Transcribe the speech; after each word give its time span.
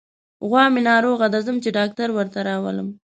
غوا 0.47 0.63
مې 0.73 0.81
ناروغه 0.89 1.27
ده، 1.33 1.39
ځم 1.47 1.57
چې 1.63 1.69
ډاکټر 1.77 2.09
ورته 2.13 2.39
راولم. 2.47 2.87